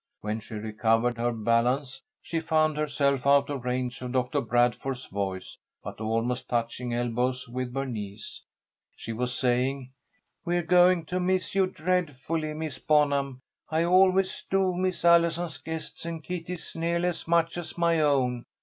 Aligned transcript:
When 0.21 0.39
she 0.39 0.55
recovered 0.55 1.19
her 1.19 1.31
balance 1.31 2.01
she 2.23 2.39
found 2.39 2.75
herself 2.75 3.27
out 3.27 3.51
of 3.51 3.63
range 3.65 4.01
of 4.01 4.13
Doctor 4.13 4.41
Bradford's 4.41 5.05
voice, 5.05 5.59
but 5.83 6.01
almost 6.01 6.49
touching 6.49 6.91
elbows 6.91 7.47
with 7.47 7.71
Bernice. 7.71 8.41
She 8.95 9.13
was 9.13 9.31
saying: 9.37 9.91
"We're 10.43 10.63
going 10.63 11.05
to 11.05 11.19
miss 11.19 11.53
you 11.53 11.67
dreadfully, 11.67 12.55
Miss 12.55 12.79
Bonham. 12.79 13.41
I 13.69 13.83
always 13.85 14.43
do 14.49 14.73
miss 14.73 15.05
Allison's 15.05 15.59
guests 15.59 16.03
and 16.07 16.23
Kitty's 16.23 16.73
nearly 16.75 17.09
as 17.09 17.27
much 17.27 17.55
as 17.59 17.77
my 17.77 17.99
own. 18.01 18.45